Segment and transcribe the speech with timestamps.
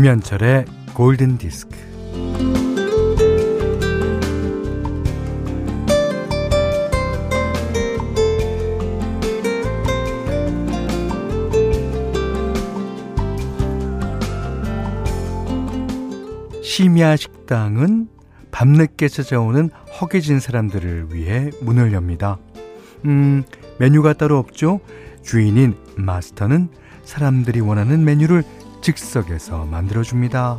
[0.00, 0.64] 김현철의
[0.94, 1.76] 골든 디스크.
[16.62, 18.08] 심야 식당은
[18.50, 19.68] 밤늦게 찾아오는
[20.00, 22.38] 허기진 사람들을 위해 문을 엽니다.
[23.04, 23.42] 음,
[23.78, 24.80] 메뉴가 따로 없죠?
[25.22, 26.70] 주인인 마스터는
[27.04, 28.44] 사람들이 원하는 메뉴를
[28.80, 30.58] 즉석에서 만들어줍니다.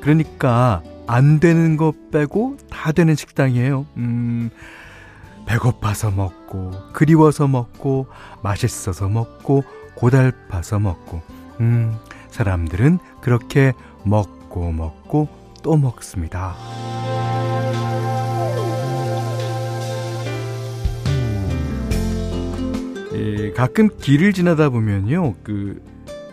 [0.00, 3.86] 그러니까 안 되는 거 빼고 다 되는 식당이에요.
[3.96, 4.50] 음,
[5.46, 8.06] 배고파서 먹고, 그리워서 먹고,
[8.42, 11.22] 맛있어서 먹고, 고달파서 먹고,
[11.60, 11.96] 음,
[12.30, 13.72] 사람들은 그렇게
[14.04, 15.28] 먹고 먹고
[15.62, 16.56] 또 먹습니다.
[23.14, 25.82] 예, 가끔 길을 지나다 보면요, 그,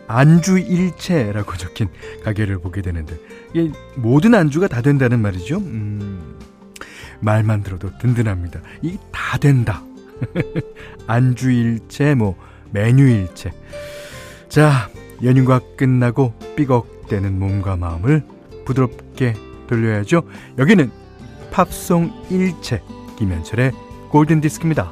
[0.08, 1.88] 안주 일체라고 적힌
[2.24, 3.18] 가게를 보게 되는데,
[3.54, 5.58] 이게 모든 안주가 다 된다는 말이죠.
[5.58, 6.38] 음,
[7.20, 8.62] 말만 들어도 든든합니다.
[8.82, 9.84] 이 다 된다.
[11.08, 12.36] 안주 일체, 뭐,
[12.72, 13.52] 메뉴 일체.
[14.48, 14.90] 자,
[15.24, 18.24] 연휴가 끝나고 삐걱대는 몸과 마음을
[18.66, 19.36] 부드럽게
[19.68, 20.24] 돌려야죠.
[20.58, 20.90] 여기는
[21.52, 22.82] 팝송 일체
[23.18, 23.72] 김현철의
[24.10, 24.92] 골든 디스크입니다.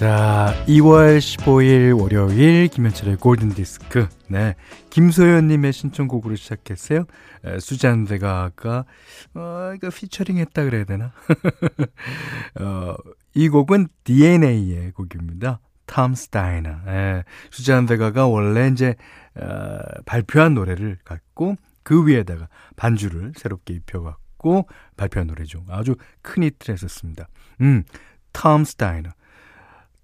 [0.00, 4.08] 자, 2월 15일 월요일 김현철의 골든 디스크.
[4.28, 4.54] 네.
[4.88, 7.04] 김소연 님의 신청곡으로 시작했어요.
[7.44, 8.86] 에, 수잔 베가가
[9.34, 11.12] 어, 이거 피처링 했다 그래야 되나?
[12.58, 12.94] 어,
[13.34, 15.60] 이 곡은 DNA의 곡입니다.
[15.84, 16.70] Tom's Diner.
[16.86, 18.94] 예, 수잔 베가가 원래 이제
[19.34, 24.66] 어, 발표한 노래를 갖고 그 위에다가 반주를 새롭게 입혀갖고
[24.96, 25.62] 발표한 노래죠.
[25.68, 27.28] 아주 큰 히트를 했었습니다.
[27.60, 27.84] 음,
[28.32, 29.10] Tom's Diner.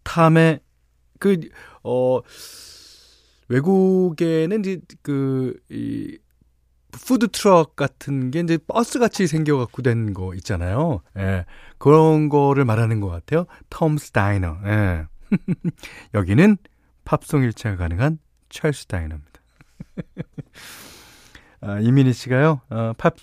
[0.07, 0.61] Tom의
[1.19, 1.41] 그,
[1.83, 2.21] 어,
[3.49, 6.19] 외국에는 이제 그, 이,
[6.93, 11.03] 푸드 트럭 같은 게 이제 버스 같이 생겨 갖고 된 거 있잖아요.
[11.19, 11.45] 예.
[11.79, 13.45] 그런 거를 말하는 것 같아요.
[13.69, 14.57] 톰 스타이너.
[14.65, 15.05] 예.
[16.15, 16.57] 여기는
[17.05, 18.19] 팝송 일체가 가능한
[18.49, 19.41] 찰스 다이너입니다.
[21.61, 23.15] 아, 이민희 씨가요, 어, 팝,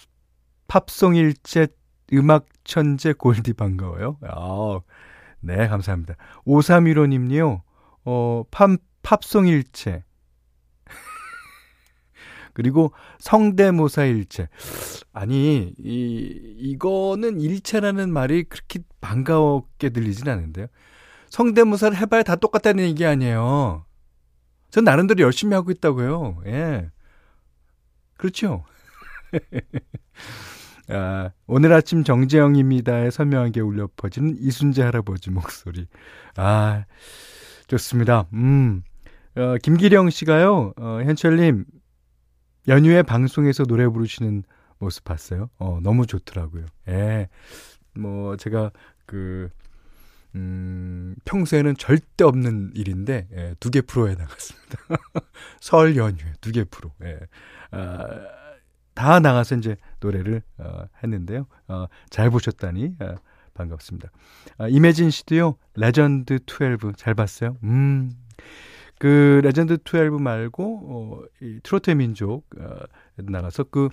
[0.68, 1.68] 팝송 일체
[2.14, 4.18] 음악 천재 골디 반가워요.
[4.22, 4.80] 아,
[5.44, 6.16] 네, 감사합니다.
[6.48, 7.62] 5315님요,
[8.06, 8.70] 어, 팝,
[9.02, 10.04] 팝송 일체.
[12.54, 14.48] 그리고 성대모사 일체.
[15.12, 20.68] 아니, 이, 이거는 일체라는 말이 그렇게 반가웠게 들리진 않은데요.
[21.30, 23.86] 성대모사를 해봐야 다 똑같다는 얘기 아니에요.
[24.70, 26.44] 전 나름대로 열심히 하고 있다고요.
[26.46, 26.90] 예.
[28.18, 28.64] 그렇죠.
[30.90, 35.88] 아, 오늘 아침 정재영입니다에 선명하게 울려 퍼지는 이순재 할아버지 목소리.
[36.36, 36.86] 아,
[37.68, 38.28] 좋습니다.
[38.34, 38.84] 음.
[39.36, 41.66] 어, 김기령 씨가요, 어, 현철님,
[42.68, 44.44] 연휴에 방송에서 노래 부르시는
[44.78, 45.50] 모습 봤어요.
[45.58, 46.66] 어, 너무 좋더라고요.
[46.90, 47.30] 예.
[47.96, 48.72] 뭐, 제가
[49.06, 49.50] 그,
[50.36, 54.78] 음, 평소에는 절대 없는 일인데, 예, 두개 프로에 나갔습니다.
[55.62, 56.92] 설 연휴에 두개 프로.
[57.04, 57.20] 예.
[57.72, 58.43] 아,
[58.94, 61.46] 다 나가서 이제 노래를 어, 했는데요.
[61.68, 63.16] 어, 잘 보셨다니 어,
[63.54, 64.10] 반갑습니다.
[64.58, 65.56] 아, 이매진 씨도요.
[65.76, 67.58] 레전드 12 잘 봤어요.
[67.64, 68.12] 음.
[69.00, 72.76] 그 레전드 12 말고 어, 이 트로트의 민족 어,
[73.18, 73.90] 나가서 그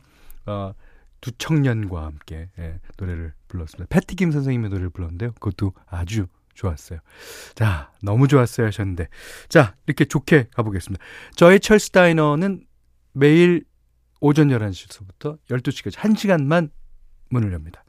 [0.47, 0.73] 어,
[1.21, 3.87] 두 청년과 함께 예, 노래를 불렀습니다.
[3.91, 5.33] 패티김 선생님의 노래를 불렀는데요.
[5.33, 7.01] 그것도 아주 좋았어요.
[7.55, 9.09] 자, 너무 좋았어요 하셨는데.
[9.49, 11.03] 자, 이렇게 좋게 가보겠습니다.
[11.35, 12.65] 저희 철's Diner는
[13.13, 13.65] 매일
[14.21, 16.71] 오전 11시부터 12시까지 1시간만
[17.31, 17.85] 문을 엽니다.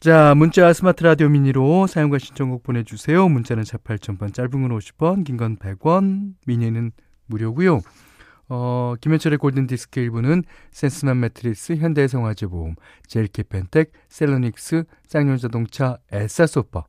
[0.00, 3.28] 자, 문자 스마트 라디오 미니로 사연과 신청곡 보내주세요.
[3.28, 6.92] 문자는 4 8,000번, 짧은 건 50원, 긴 건 100원, 미니는
[7.26, 7.80] 무료고요.
[8.50, 12.76] 어, 김현철의 골든디스크 일부는 센스맘 매트리스, 현대해상화재보험,
[13.08, 16.84] 젤키펜텍, 셀러닉스, 쌍용자동차, 에싸소파,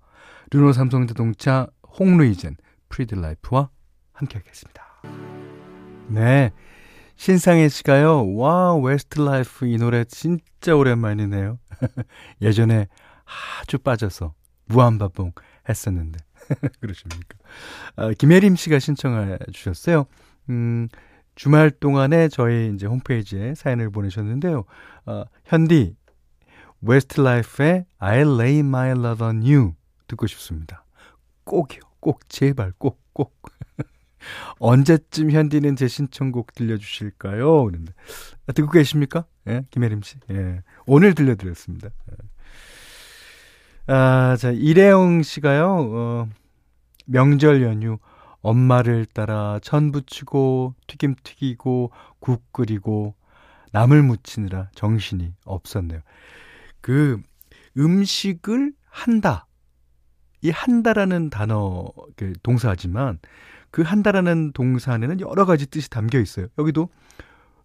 [0.52, 1.68] 르노 삼성자동차,
[2.00, 2.56] 홍루이젠,
[2.90, 3.70] 프리드라이프와
[4.14, 4.84] 함께하겠습니다.
[6.10, 6.52] 네.
[7.20, 11.60] 신상혜 씨가요, 와, 웨스트 라이프 이 노래 진짜 오랜만이네요.
[12.42, 12.88] 예전에
[13.62, 14.34] 아주 빠져서
[14.68, 16.18] 무한반복 했었는데.
[16.80, 17.38] 그러십니까?
[17.98, 20.06] 아, 김혜림 씨가 신청해 주셨어요.
[20.50, 20.88] 음,
[21.36, 24.64] 주말 동안에 저희 이제 홈페이지에 사연을 보내셨는데요.
[25.06, 25.98] 어, 현디,
[26.82, 29.74] 웨스트 라이프의 I lay my love on you
[30.08, 30.86] 듣고 싶습니다.
[31.44, 31.82] 꼭이요.
[32.00, 33.42] 꼭, 제발, 꼭, 꼭.
[34.60, 37.66] 언제쯤 현디는 제 신청곡 들려주실까요?
[37.66, 37.94] 그런데
[38.48, 39.26] 아, 듣고 계십니까?
[39.48, 40.18] 예, 김혜림 씨.
[40.32, 41.90] 예, 오늘 들려드렸습니다.
[42.12, 42.30] 예.
[43.92, 46.30] 아, 자, 이래영 씨가요, 어,
[47.08, 47.98] 명절 연휴,
[48.42, 53.16] 엄마를 따라 천 부치고, 튀김 튀기고, 국 끓이고,
[53.72, 56.02] 나물 무치느라 정신이 없었네요.
[56.82, 57.20] 그,
[57.78, 59.48] 음식을 한다.
[60.42, 63.18] 이 한다라는 단어, 그 동사지만,
[63.72, 66.48] 그 한다라는 동사 안에는 여러 가지 뜻이 담겨 있어요.
[66.58, 66.90] 여기도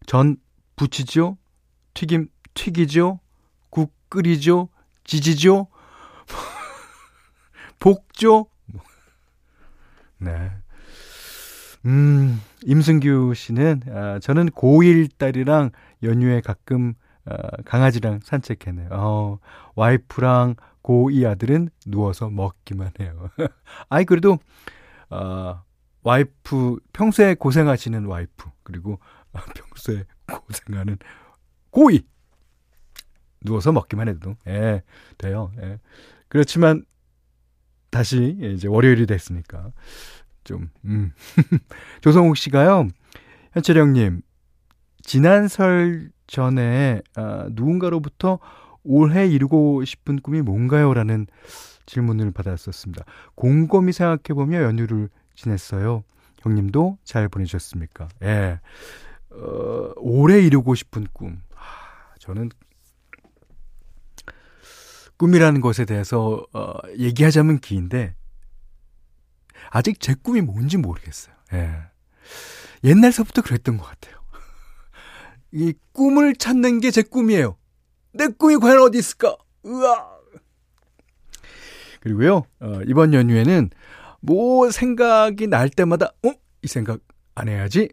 [0.06, 0.36] 전
[0.76, 1.38] 부치죠,
[1.94, 3.20] 튀김 튀기죠,
[3.70, 4.68] 국 끓이죠,
[5.04, 5.68] 지지죠,
[7.78, 8.46] 볶죠.
[10.18, 10.50] 네.
[11.86, 15.70] 음, 임승규 씨는, 아, 저는 고1 딸이랑
[16.02, 16.94] 연휴에 가끔,
[17.26, 18.88] 아, 강아지랑 산책했네요.
[18.90, 19.38] 어,
[19.74, 23.28] 와이프랑 고2 아들은 누워서 먹기만 해요.
[23.90, 24.38] 아이, 그래도,
[25.10, 25.62] 아,
[26.04, 29.00] 와이프, 평소에 고생하시는 와이프, 그리고
[29.54, 30.98] 평소에 고생하는
[31.72, 32.04] 고2!
[33.40, 34.82] 누워서 먹기만 해도, 예,
[35.18, 35.50] 돼요.
[35.60, 35.78] 예.
[36.28, 36.84] 그렇지만,
[37.90, 39.72] 다시, 이제 월요일이 됐으니까,
[40.44, 41.12] 좀, 음.
[42.00, 42.88] 조성욱 씨가요,
[43.52, 44.22] 현철형님,
[45.02, 48.38] 지난 설 전에, 아, 누군가로부터
[48.82, 50.92] 올해 이루고 싶은 꿈이 뭔가요?
[50.94, 51.26] 라는
[51.86, 53.04] 질문을 받았었습니다.
[53.34, 56.04] 곰곰이 생각해보며 연휴를 지냈어요.
[56.40, 58.08] 형님도 잘 보내셨습니까?
[58.22, 58.60] 예.
[59.30, 61.42] 어, 오래 이루고 싶은 꿈.
[61.54, 62.50] 하, 저는
[65.16, 68.14] 꿈이라는 것에 대해서 어, 얘기하자면 긴데
[69.70, 71.34] 아직 제 꿈이 뭔지 모르겠어요.
[71.54, 71.70] 예.
[72.84, 74.16] 옛날서부터 그랬던 것 같아요.
[75.52, 77.56] 이 꿈을 찾는 게 제 꿈이에요.
[78.12, 79.36] 내 꿈이 과연 어디 있을까?
[79.66, 80.14] 으아.
[82.00, 83.70] 그리고요, 어, 이번 연휴에는
[84.24, 86.32] 뭐 생각이 날 때마다, 어?
[86.62, 87.00] 이 생각
[87.34, 87.90] 안 해야지.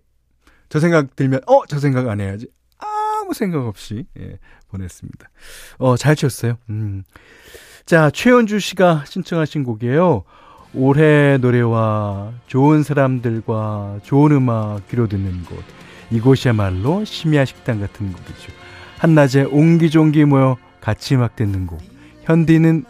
[0.69, 1.65] 저 생각 들면, 어?
[1.67, 2.47] 저 생각 안 해야지.
[2.77, 4.39] 아무 생각 없이, 예,
[4.69, 5.29] 보냈습니다.
[5.79, 6.57] 어, 잘 쳤어요.
[6.69, 7.03] 음.
[7.85, 10.23] 자, 최현주 씨가 신청하신 곡이에요.
[10.73, 15.61] 올해 노래와 좋은 사람들과 좋은 음악 귀로 듣는 곳.
[16.11, 18.53] 이곳이야말로 심야 식당 같은 곳이죠.
[18.99, 21.81] 한낮에 옹기종기 모여 같이 음악 듣는 곳.
[22.23, 22.85] 현디는,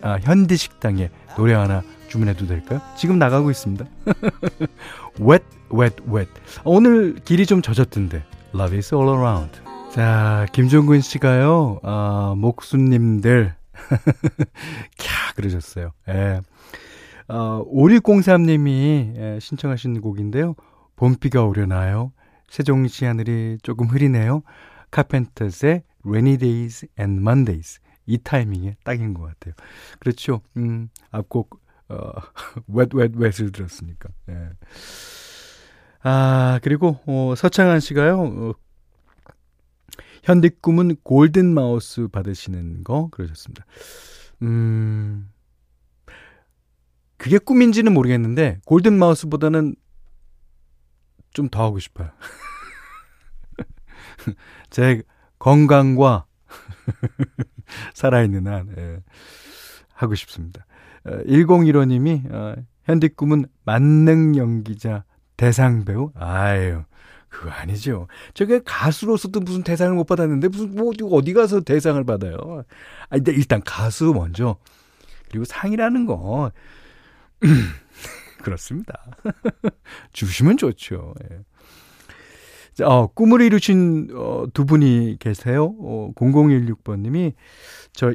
[0.00, 2.80] 아, 현디 식당에 노래 하나 주문해도 될까요?
[2.96, 3.84] 지금 나가고 있습니다.
[5.20, 6.30] wet, wet, wet.
[6.64, 8.24] 오늘 길이 좀 젖었던데.
[8.54, 9.60] Love is all around.
[9.92, 13.54] 자, 김종근 씨가요, 아, 목수님들.
[14.98, 15.92] 캬, 그러셨어요.
[16.08, 16.40] 예.
[17.28, 20.54] 어, 5603님이 예, 신청하신 곡인데요.
[20.96, 22.12] 봄비가 오려나요?
[22.48, 24.42] 세종시 하늘이 조금 흐리네요.
[24.90, 27.80] 카펜터스의 Rainy Days and Mondays.
[28.06, 29.54] 이 타이밍에 딱인 것 같아요.
[29.98, 30.40] 그렇죠.
[30.56, 32.12] 음, 앞곡 어,
[32.68, 34.08] wet, wet, wet을 들었으니까.
[34.30, 34.50] 예.
[36.02, 38.52] 아, 그리고, 어, 서창한 씨가요, 어,
[40.22, 43.64] 현디 꿈은 골든 마우스 받으시는 거, 그러셨습니다.
[44.42, 45.30] 음,
[47.16, 49.74] 그게 꿈인지는 모르겠는데, 골든 마우스보다는
[51.32, 52.10] 좀 더 하고 싶어요.
[54.70, 55.02] 제
[55.38, 56.26] 건강과
[57.94, 59.02] 살아있는 한, 예,
[59.92, 60.66] 하고 싶습니다.
[61.06, 65.04] 1015님이 어, 현디 꿈은 만능 연기자
[65.36, 66.12] 대상 배우?
[66.14, 66.82] 아유,
[67.28, 68.08] 그거 아니죠.
[68.34, 72.64] 저게 가수로서도 무슨 대상을 못 받았는데 무슨 뭐 어디 가서 대상을 받아요.
[73.10, 74.56] 아 근데 일단 가수 먼저
[75.28, 76.50] 그리고 상이라는 거
[78.42, 78.94] 그렇습니다.
[80.12, 81.14] 주시면 좋죠.
[81.24, 81.40] 예.
[82.74, 85.74] 자, 어, 꿈을 이루신 어, 두 분이 계세요.
[85.80, 87.34] 어, 0016번님이
[87.92, 88.14] 저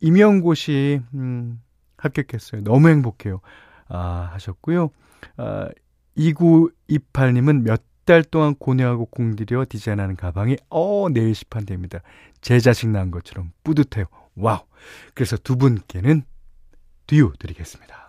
[0.00, 1.60] 임영고시 음,
[2.04, 2.62] 합격했어요.
[2.62, 3.40] 너무 행복해요.
[3.88, 4.90] 아, 하셨고요.
[5.36, 5.68] 아,
[6.16, 12.00] 2928님은 몇 달 동안 고뇌하고 공들여 디자인하는 가방이 어 내일 시판됩니다.
[12.40, 14.06] 제 자식 낳은 것처럼 뿌듯해요.
[14.36, 14.60] 와우.
[15.14, 16.22] 그래서 두 분께는
[17.06, 18.03] 듀오 드리겠습니다.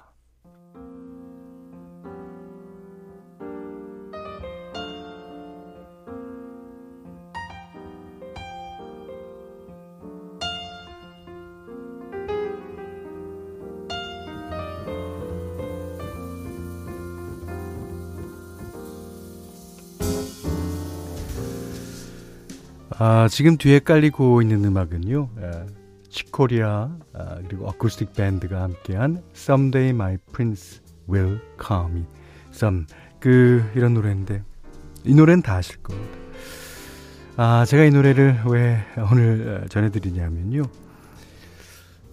[22.97, 25.29] 아, 지금 뒤에 깔리고 있는 음악은요.
[25.41, 25.65] 아,
[26.09, 32.05] 치코리아 아, 그리고 어쿠스틱 밴드가 함께한 Someday My Prince Will Call Me.
[32.53, 32.85] Some
[33.19, 34.43] 그 이런 노래인데
[35.03, 36.17] 이 노래는 다 아실 겁니다.
[37.35, 40.63] 아, 제가 이 노래를 왜 오늘 어, 전해드리냐면요.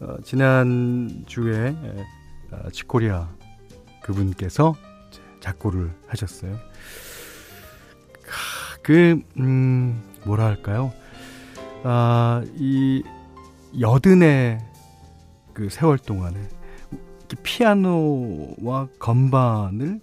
[0.00, 1.76] 어, 지난 주에
[2.50, 3.28] 어, 치코리아
[4.02, 4.74] 그분께서
[5.38, 6.58] 작고를 하셨어요.
[8.82, 10.92] 그, 음, 뭐라 할까요?
[11.82, 13.02] 아, 이
[13.78, 14.58] 여든의
[15.52, 16.38] 그 세월 동안에
[17.42, 20.00] 피아노와 건반을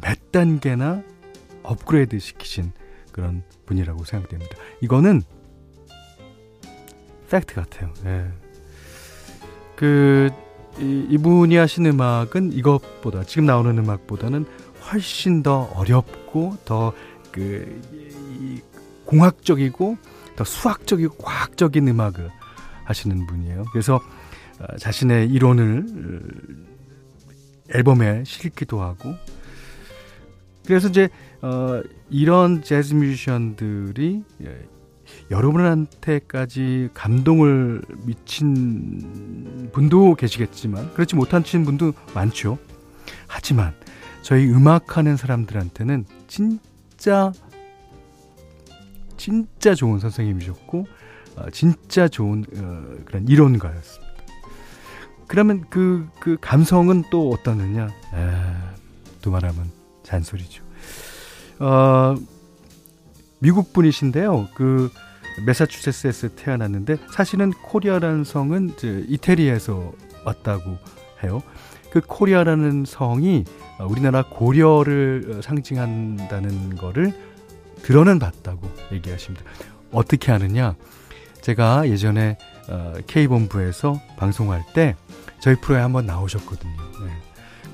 [0.00, 1.02] 몇 단계나
[1.62, 2.72] 업그레이드 시키신
[3.12, 4.56] 그런 분이라고 생각됩니다.
[4.80, 5.22] 이거는
[7.30, 7.92] 팩트 같아요.
[8.06, 8.26] 예.
[9.76, 10.30] 그
[10.78, 14.46] 이, 이분이 하신 음악은 이것보다 지금 나오는 음악보다는
[14.90, 16.92] 훨씬 더 어렵고 더
[17.34, 17.82] 그
[19.14, 19.96] 공학적이고
[20.34, 22.30] 더 수학적이고 과학적인 음악을
[22.84, 23.64] 하시는 분이에요.
[23.72, 24.00] 그래서
[24.58, 29.14] 어, 자신의 이론을 어, 앨범에 실기도 하고
[30.66, 31.08] 그래서 이제
[31.42, 31.80] 어,
[32.10, 34.68] 이런 재즈 뮤지션들이 예,
[35.30, 42.58] 여러분한테까지 감동을 미친 분도 계시겠지만 그렇지 못하신 분도 많죠.
[43.28, 43.74] 하지만
[44.22, 47.32] 저희 음악하는 사람들한테는 진짜
[49.24, 50.86] 진짜 좋은 선생님이셨고
[51.36, 54.12] 어, 진짜 좋은 어, 그런 이론가였습니다.
[55.26, 57.86] 그러면 그, 그 감성은 또 어떠느냐?
[57.86, 57.90] 에,
[59.22, 59.70] 또 말하면
[60.02, 60.62] 잔소리죠.
[61.58, 62.16] 어,
[63.38, 64.48] 미국 분이신데요.
[64.54, 64.90] 그
[65.46, 68.74] 메사추세츠에서 태어났는데 사실은 코리아라는 성은
[69.08, 69.92] 이태리에서
[70.26, 70.76] 왔다고
[71.22, 71.42] 해요.
[71.90, 73.44] 그 코리아라는 성이
[73.88, 77.14] 우리나라 고려를 상징한다는 거를
[77.84, 79.44] 들어는 봤다고 얘기하십니다.
[79.92, 80.74] 어떻게 하느냐?
[81.42, 82.38] 제가 예전에
[82.68, 84.96] 어, K본부에서 방송할 때
[85.40, 86.76] 저희 프로에 한번 나오셨거든요.
[87.04, 87.12] 네.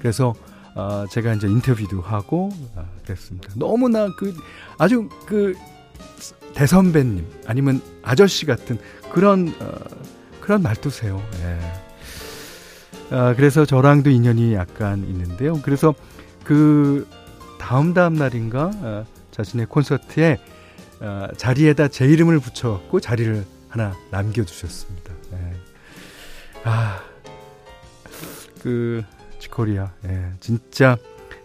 [0.01, 0.35] 그래서
[0.75, 3.53] 어, 제가 이제 인터뷰도 하고 어, 그랬습니다.
[3.55, 4.35] 너무나 그
[4.79, 5.55] 아주 그
[6.55, 8.79] 대선배님 아니면 아저씨 같은
[9.13, 9.75] 그런 어,
[10.41, 11.23] 그런 말투세요.
[11.45, 13.17] 예.
[13.17, 15.61] 아, 그래서 저랑도 인연이 약간 있는데요.
[15.63, 15.95] 그래서
[16.43, 17.07] 그
[17.59, 19.05] 다음 다음 날인가 어,
[19.41, 20.39] 자신의 콘서트에
[21.01, 25.15] 어, 자리에다 제 이름을 붙여갖고 자리를 하나 남겨주셨습니다.
[25.33, 25.57] 예.
[26.65, 27.01] 아,
[28.61, 29.03] 그
[29.39, 30.99] 치코리아, 예, 진짜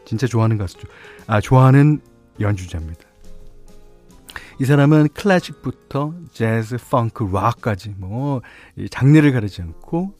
[0.03, 0.87] 진짜 좋아하는 가수죠.
[1.25, 2.01] 아, 좋아하는
[2.39, 3.01] 연주자입니다.
[4.59, 8.41] 이 사람은 클래식부터 재즈, 펑크, 락까지 뭐
[8.91, 10.13] 장르를 가리지 않고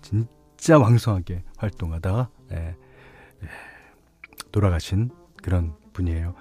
[0.00, 2.56] 진짜 왕성하게 활동하다가 예,
[3.42, 3.48] 예,
[4.52, 5.10] 돌아가신
[5.42, 6.34] 그런 분이에요.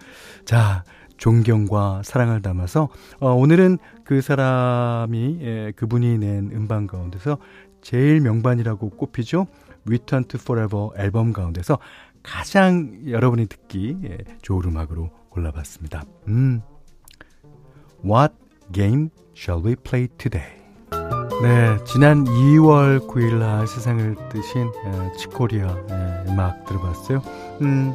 [0.44, 0.84] 자,
[1.18, 7.38] 존경과 사랑을 담아서 어, 오늘은 그 사람이 예, 그분이 낸 음반 가운데서
[7.82, 9.48] 제일 명반이라고 꼽히죠.
[9.88, 11.80] Return to Forever 앨범 가운데서
[12.22, 16.04] 가장 여러분이 듣기 예, 좋은 음악으로 골라봤습니다.
[16.28, 16.62] 음.
[18.04, 18.34] What
[18.74, 20.66] game shall we play today?
[21.42, 27.22] 네, 지난 2월 9일 날 세상을 뜨신 에, 칙 코리아 에, 음악 들어봤어요.
[27.62, 27.94] 음,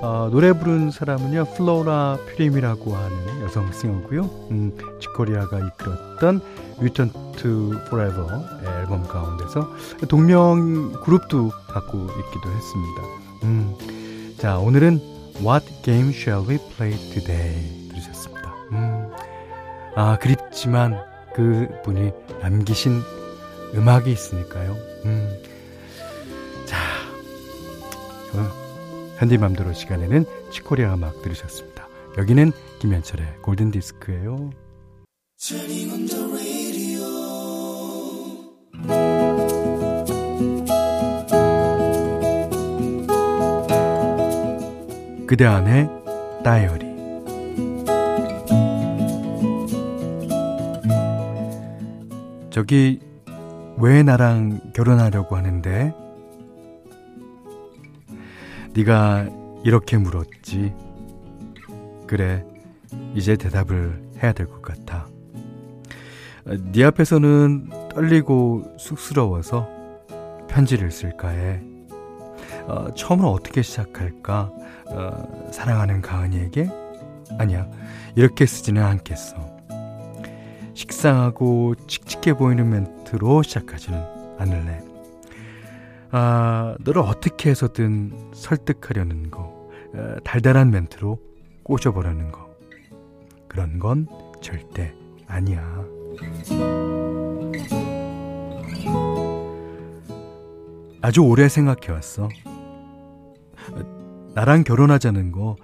[0.00, 4.22] 어, 노래 부른 사람은요, 플로라 퓨림이라고 하는 여성 싱어고요.
[4.50, 6.40] 음, 칙 코리아가 이끌었던
[6.78, 8.26] Return to Forever
[8.78, 9.68] 앨범 가운데서
[10.08, 13.02] 동명 그룹도 갖고 있기도 했습니다.
[13.42, 15.00] 음, 자, 오늘은
[15.40, 18.54] What Game Shall We Play Today 들으셨습니다.
[18.70, 19.10] 음,
[19.96, 20.96] 아, 그립지만
[21.34, 23.02] 그 분이 남기신
[23.74, 24.76] 음악이 있으니까요.
[25.06, 25.28] 음,
[26.66, 26.76] 자,
[28.34, 28.67] 어,
[29.18, 31.88] 현디맘대로 시간에는 치코리아 음악 들으셨습니다.
[32.18, 34.50] 여기는 김현철의 골든 디스크예요.
[45.26, 45.90] 그대 안의
[46.42, 46.88] 다이어리
[52.50, 53.00] 저기
[53.76, 56.07] 왜 나랑 결혼하려고 하는데?
[58.78, 59.26] 네가
[59.64, 60.72] 이렇게 물었지.
[62.06, 62.44] 그래,
[63.14, 65.08] 이제 대답을 해야 될 것 같아.
[66.72, 69.68] 네 앞에서는 떨리고 쑥스러워서
[70.48, 71.60] 편지를 쓸까 해.
[72.68, 74.52] 어, 처음으로 어떻게 시작할까?
[74.90, 76.70] 어, 사랑하는 가은이에게?
[77.38, 77.68] 아니야,
[78.14, 79.36] 이렇게 쓰지는 않겠어.
[80.74, 84.00] 식상하고 칙칙해 보이는 멘트로 시작하지는
[84.38, 84.87] 않을래.
[86.10, 89.42] 아, 너를 어떻게 해서든 설득하려는 거,
[89.94, 91.18] 어, 달달한 멘트로
[91.64, 92.48] 꼬셔보려는 거.
[93.46, 94.06] 그런 건
[94.40, 94.94] 절대
[95.26, 95.84] 아니야.
[101.02, 102.28] 아주 오래 생각해왔어.
[104.34, 105.56] 나랑 결혼하자는 거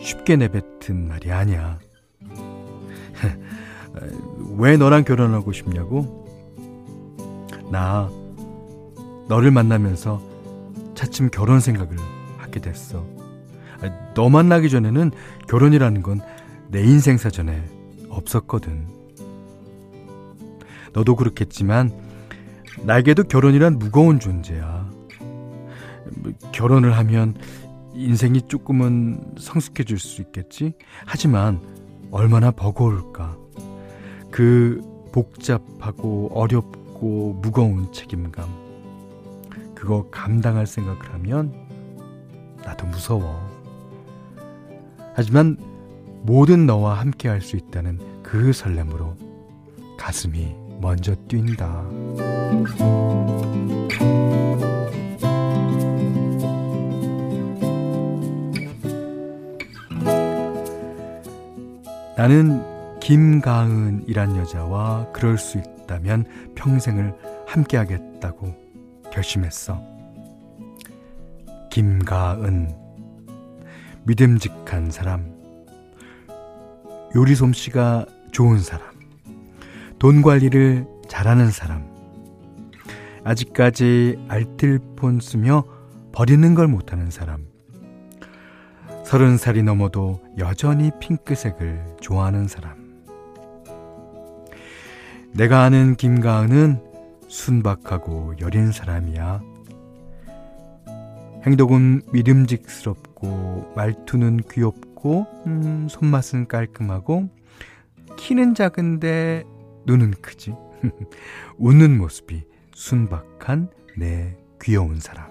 [0.00, 1.78] 쉽게 내뱉은 말이 아니야.
[4.58, 6.26] 왜 너랑 결혼하고 싶냐고?
[7.70, 8.10] 나
[9.28, 10.20] 너를 만나면서
[10.94, 11.96] 차츰 결혼 생각을
[12.38, 13.06] 하게 됐어.
[14.14, 15.10] 너 만나기 전에는
[15.48, 16.20] 결혼이라는 건
[16.70, 17.64] 내 인생 사전에
[18.10, 18.86] 없었거든.
[20.92, 21.92] 너도 그렇겠지만
[22.84, 24.90] 나에게도 결혼이란 무거운 존재야.
[26.16, 27.34] 뭐, 결혼을 하면
[27.94, 30.74] 인생이 조금은 성숙해질 수 있겠지?
[31.06, 31.60] 하지만
[32.10, 33.36] 얼마나 버거울까.
[34.30, 34.80] 그
[35.12, 38.67] 복잡하고 어렵고 무거운 책임감.
[39.78, 41.54] 그거 감당할 생각을 하면
[42.64, 43.40] 나도 무서워.
[45.14, 45.56] 하지만
[46.22, 49.14] 모든 너와 함께 할 수 있다는 그 설렘으로
[49.96, 51.84] 가슴이 먼저 뛴다.
[62.16, 66.24] 나는 김가은이란 여자와 그럴 수 있다면
[66.56, 67.14] 평생을
[67.46, 68.67] 함께하겠다고
[69.12, 69.82] 결심했어.
[71.70, 72.74] 김가은.
[74.04, 75.34] 믿음직한 사람.
[77.14, 78.88] 요리 솜씨가 좋은 사람.
[79.98, 81.86] 돈 관리를 잘하는 사람.
[83.24, 85.64] 아직까지 알뜰폰 쓰며
[86.12, 87.46] 버리는 걸 못하는 사람.
[89.04, 93.02] 서른 살이 넘어도 여전히 핑크색을 좋아하는 사람.
[95.32, 96.87] 내가 아는 김가은은
[97.28, 99.40] 순박하고 여린 사람이야.
[101.46, 107.28] 행동은 믿음직스럽고 말투는 귀엽고 음, 손맛은 깔끔하고
[108.16, 109.44] 키는 작은데
[109.86, 110.54] 눈은 크지.
[111.58, 112.44] 웃는 모습이
[112.74, 115.28] 순박한 내 귀여운 사람.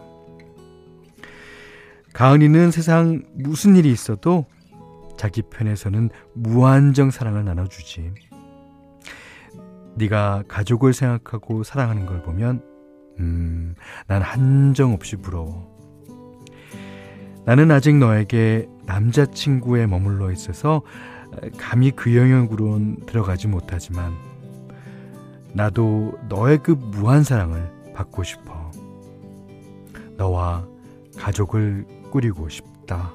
[2.14, 4.46] 가은이는 세상 무슨 일이 있어도
[5.18, 8.14] 자기 편에서는 무한정 사랑을 나눠주지.
[9.98, 12.62] 네가 가족을 생각하고 사랑하는 걸 보면
[13.20, 13.76] 음,
[14.08, 15.76] 난 한정없이 부러워.
[17.46, 20.82] 나는 아직 너에게 남자친구에 머물러 있어서
[21.58, 24.14] 감히 그 영역으론 들어가지 못하지만
[25.54, 28.72] 나도 너의 그 무한 사랑을 받고 싶어.
[30.18, 30.68] 너와
[31.18, 33.14] 가족을 꾸리고 싶다.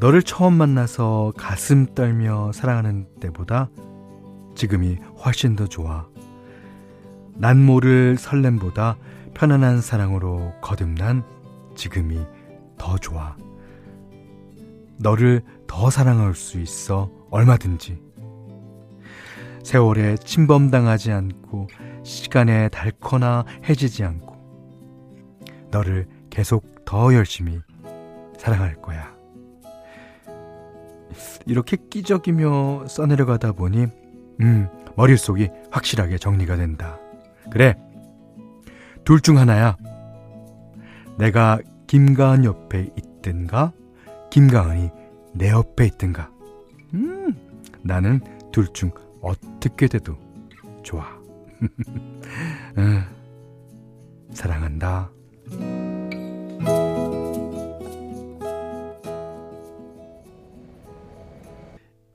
[0.00, 3.68] 너를 처음 만나서 가슴 떨며 사랑하는 때보다
[4.56, 6.08] 지금이 훨씬 더 좋아.
[7.34, 8.96] 난 모를 설렘보다
[9.34, 11.22] 편안한 사랑으로 거듭난
[11.74, 12.18] 지금이
[12.78, 13.36] 더 좋아.
[14.96, 18.02] 너를 더 사랑할 수 있어 얼마든지.
[19.62, 21.68] 세월에 침범당하지 않고
[22.04, 24.34] 시간에 닳거나 해지지 않고
[25.70, 27.60] 너를 계속 더 열심히
[28.38, 29.19] 사랑할 거야.
[31.46, 33.86] 이렇게 끼적이며 써내려가다 보니
[34.40, 36.98] 음, 머릿속이 확실하게 정리가 된다.
[37.50, 37.76] 그래.
[39.04, 39.76] 둘 중 하나야.
[41.18, 43.72] 내가 김가은 옆에 있든가
[44.30, 44.90] 김가은이
[45.34, 46.30] 내 옆에 있든가.
[46.94, 47.34] 음,
[47.82, 48.20] 나는
[48.52, 50.16] 둘 중 어떻게 돼도
[50.82, 51.06] 좋아.
[52.78, 53.04] 음,
[54.32, 55.10] 사랑한다.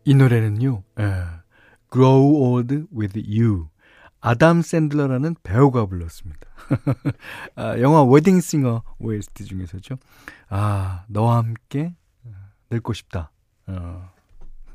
[0.06, 1.04] 이 노래는요, 에,
[1.92, 3.68] Grow Old With You.
[4.22, 6.48] 아담 샌들러라는 배우가 불렀습니다.
[7.56, 9.98] 아, 영화 웨딩싱어 OST 중에서죠.
[10.50, 11.96] 아, 너와 함께
[12.72, 13.32] 늙고 싶다.
[13.68, 14.12] 어.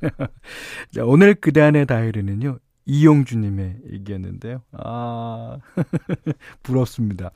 [0.93, 2.59] 자, 오늘 그대 안의 다이어리는요.
[2.87, 4.63] 이용주님의 얘기였는데요.
[4.73, 5.59] 아,
[6.63, 7.31] 부럽습니다.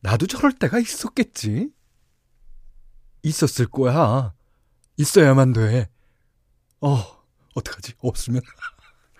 [0.00, 1.70] 나도 저럴 때가 있었겠지.
[3.22, 4.32] 있었을 거야.
[4.96, 5.88] 있어야만 돼.
[6.80, 6.98] 어,
[7.54, 7.94] 어떡하지?
[8.00, 8.42] 없으면.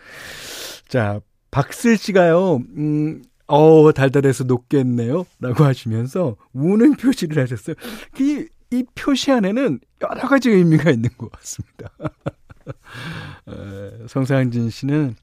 [0.89, 1.21] 자,
[1.51, 5.27] 박슬 씨가요, 음, 어, 달달해서 녹겠네요.
[5.41, 7.75] 라고 하시면서 우는 표시를 하셨어요.
[8.19, 11.91] 이, 이 표시 안에는 여러 가지 의미가 있는 것 같습니다.
[13.49, 15.17] 에, 성상진 씨는,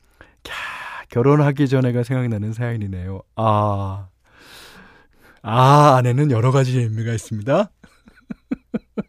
[0.43, 0.51] 캬,
[1.09, 3.21] 결혼하기 전에가 생각나는 사연이네요.
[3.37, 4.09] 아,
[5.41, 7.71] 아, 안에는 여러 가지 의미가 있습니다.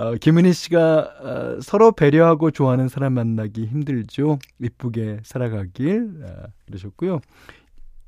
[0.00, 4.38] 어, 김은희 씨가 어, 서로 배려하고 좋아하는 사람 만나기 힘들죠.
[4.58, 7.20] 이쁘게 살아가길 어, 그러셨고요.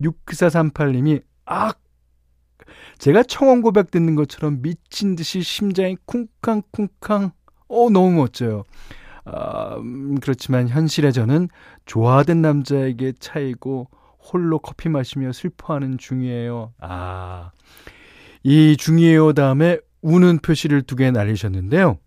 [0.01, 1.75] 6438님이 아
[2.97, 7.33] 제가 청원 고백 듣는 것처럼 미친 듯이 심장이 쿵쾅쿵쾅
[7.69, 8.65] 어 너무 멋져요.
[9.27, 11.51] 아, 음, 그렇지만 현실에 저는
[11.85, 16.73] 좋아하던 남자에게 차이고 홀로 커피 마시며 슬퍼하는 중이에요.
[16.81, 17.51] 아,
[18.43, 21.99] 이 중이에요 다음에 우는 표시를 두 개 날리셨는데요.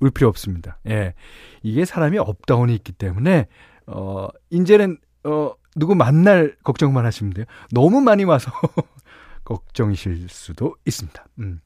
[0.00, 0.78] 울 필요 없습니다.
[0.88, 1.14] 예.
[1.62, 3.46] 이게 사람이 up down이 있기 때문에,
[3.86, 7.46] 어, 이제는, 어, 누구 만날 걱정만 하시면 돼요.
[7.70, 8.50] 너무 많이 와서
[9.44, 11.24] 걱정이실 수도 있습니다.
[11.40, 11.60] 음.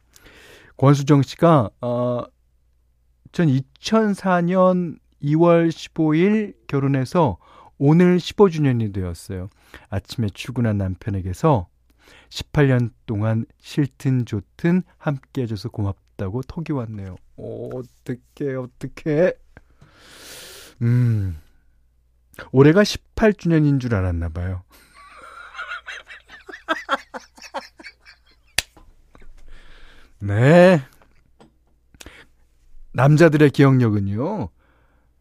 [0.76, 2.22] 권수정 씨가 어,
[3.32, 7.36] 전 2004년 2월 15일 결혼해서
[7.78, 9.48] 오늘 15주년이 되었어요.
[9.88, 11.68] 아침에 출근한 남편에게서
[12.30, 17.16] 18년 동안 싫든 좋든 함께 해줘서 고맙다고 톡이 왔네요.
[17.36, 19.32] 어떡해, 어떡해.
[20.82, 21.40] 음.
[22.52, 24.62] 올해가 18주년인 줄 알았나 봐요.
[30.20, 30.82] 네.
[32.92, 34.48] 남자들의 기억력은요.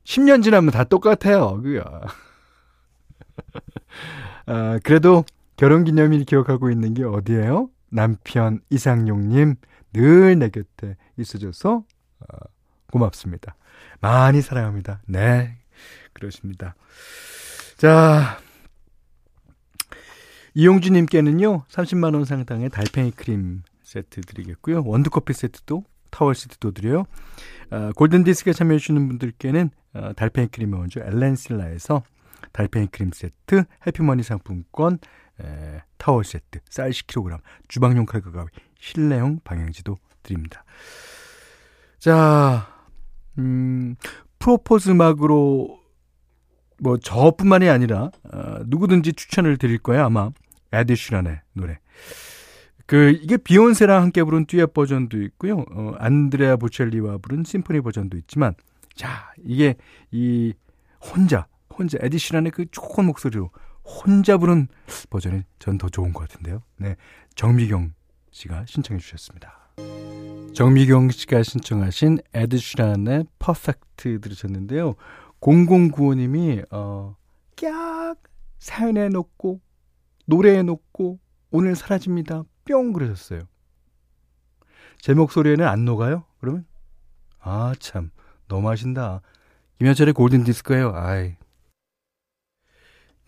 [0.03, 1.61] 10년 지나면 다 똑같아요.
[1.61, 1.83] 그야.
[4.45, 5.23] 아, 그래도
[5.59, 7.69] 결혼 기념일 기억하고 있는 게 어디예요?
[7.89, 9.55] 남편 이상용님
[9.91, 11.83] 늘 내 곁에 있어줘서
[12.19, 12.37] 어,
[12.93, 13.57] 고맙습니다.
[13.99, 15.01] 많이 사랑합니다.
[15.05, 15.57] 네,
[16.13, 16.75] 그렇습니다.
[17.75, 18.37] 자,
[20.53, 24.83] 이용주님께는요, 30만 원 상당의 달팽이 크림 세트 드리겠고요.
[24.85, 27.03] 원두 커피 세트도, 타월 세트도 드려요.
[27.71, 32.03] 어, 골든 디스크에 참여해 주시는 분들께는 어, 달팽이 크림의 원조 엘렌실라에서
[32.53, 34.99] 달팽이 크림 세트, 해피머니 상품권,
[35.41, 38.47] 에, 타월 세트, 쌀 10kg, 주방용 칼과 가위,
[38.79, 40.63] 실내용 방향지도 드립니다.
[41.97, 42.67] 자,
[43.37, 43.95] 음,
[44.39, 45.79] 프로포즈 음악으로
[46.81, 50.31] 뭐 저뿐만이 아니라 어, 누구든지 추천을 드릴 거예요 아마
[50.71, 51.79] 에디슈란의 노래.
[52.85, 55.65] 그 이게 비욘세랑 함께 부른 듀엣 버전도 있고요.
[55.71, 58.55] 어, 안드레아 보첼리와 부른 심포니 버전도 있지만
[58.95, 59.75] 자 이게
[60.11, 60.53] 이
[60.99, 61.47] 혼자
[61.77, 63.51] 혼자 에디슈란의 그 좋은 목소리로
[63.89, 64.67] 혼자 부른
[65.09, 66.61] 버전이 전 더 좋은 것 같은데요.
[66.77, 66.95] 네,
[67.35, 67.93] 정미경
[68.31, 69.71] 씨가 신청해 주셨습니다.
[70.53, 74.95] 정미경 씨가 신청하신 에드슈란의 퍼펙트 들으셨는데요.
[75.41, 77.15] 0095님이 어,
[77.55, 78.15] 깍
[78.59, 79.61] 사연해 놓고
[80.25, 81.19] 노래해 놓고
[81.51, 82.43] 오늘 사라집니다.
[82.65, 83.41] 뿅 그러셨어요.
[84.99, 86.25] 제 목소리에는 안 녹아요?
[86.39, 86.65] 그러면
[87.39, 88.11] 아 참
[88.47, 89.21] 너무 하신다.
[89.79, 90.93] 김현철의 골든 디스크예요.
[90.93, 91.35] 아이.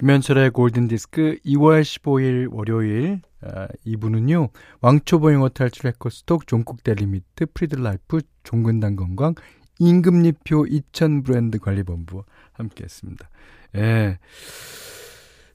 [0.02, 4.50] 김현철의 골든 디스크 2월 15일 월요일 아, 2부는요.
[4.82, 9.36] 왕초보 영어 탈출 해커스톡 존쿡 델리미트 프리드라이프 종근당 건강
[9.78, 13.30] 임금님표 이천 브랜드 관리본부 함께 했습니다.
[13.76, 14.18] 예.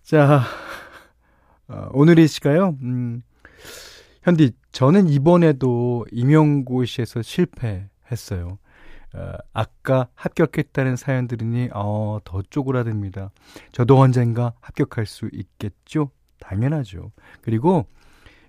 [0.04, 0.44] 자,
[1.66, 3.22] 어, 오늘 이 시가요, 음,
[4.22, 8.58] 현디, 저는 이번에도 임용고시에서 실패했어요.
[9.16, 13.30] 어, 아까 합격했다는 사연 들으니, 어, 더 쪼그라듭니다.
[13.72, 16.10] 저도 언젠가 합격할 수 있겠죠?
[16.38, 17.12] 당연하죠.
[17.40, 17.86] 그리고,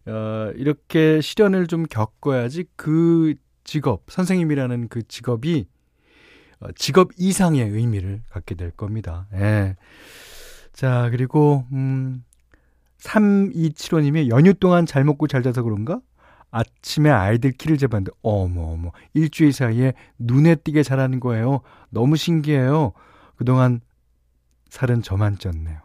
[0.05, 5.67] 어, 이렇게 시련을 좀 겪어야지 그 직업, 선생님이라는 그 직업이
[6.59, 9.27] 어, 직업 이상의 의미를 갖게 될 겁니다.
[9.33, 9.75] 예.
[10.73, 12.23] 자, 그리고, 음,
[12.99, 16.01] 3275님이 연휴 동안 잘 먹고 잘 자서 그런가?
[16.51, 21.61] 아침에 아이들 키를 재봤는데, 어머, 어머, 일주일 사이에 눈에 띄게 자라는 거예요.
[21.89, 22.93] 너무 신기해요.
[23.35, 23.81] 그동안
[24.69, 25.79] 살은 저만 쪘네요.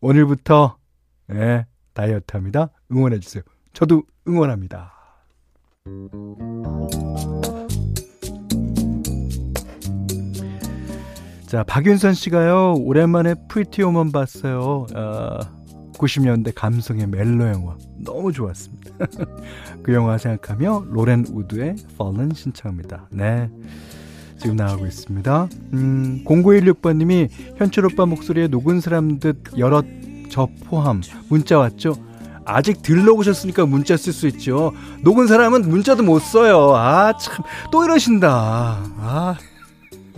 [0.00, 0.76] 오늘부터,
[1.32, 2.70] 예, 다이어트 합니다.
[2.90, 3.42] 응원해 주세요.
[3.72, 4.92] 저도 응원합니다.
[11.46, 14.86] 자, 박윤선 씨가요, 오랜만에 Pretty Woman 봤어요.
[14.94, 15.38] 어,
[15.98, 17.76] 90년대 감성의 멜로 영화.
[17.98, 18.90] 너무 좋았습니다.
[19.82, 23.08] 그 영화 생각하며 로렌 우드의 Fallen 신청합니다.
[23.10, 23.50] 네.
[24.38, 25.48] 지금 나가고 있습니다.
[25.74, 29.82] 음, 0916번님이 현철 오빠 목소리에 녹은 사람 듯 여러
[30.30, 31.96] 저 포함 문자 왔죠?
[32.44, 34.72] 아직 들러오셨으니까 문자 쓸 수 있죠.
[35.02, 36.74] 녹은 사람은 문자도 못 써요.
[36.74, 38.28] 아, 참, 또 이러신다.
[38.30, 39.36] 아.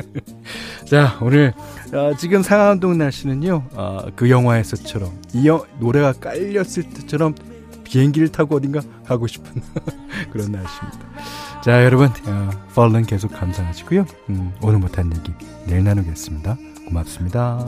[0.87, 1.53] 자, 오늘,
[1.93, 7.35] 어, 지금 상암동 날씨는요, 어, 그 영화에서처럼, 이 여, 노래가 깔렸을 때처럼
[7.83, 9.61] 비행기를 타고 어딘가 가고 싶은
[10.31, 11.01] 그런 날씨입니다.
[11.63, 14.07] 자, 여러분, 어, 펄런 계속 감상하시고요.
[14.31, 15.33] 음, 오늘 못한 얘기
[15.67, 16.57] 내일 나누겠습니다.
[16.87, 17.59] 고맙습니다.